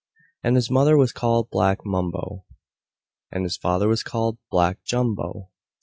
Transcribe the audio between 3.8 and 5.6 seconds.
was called Black Jumbo.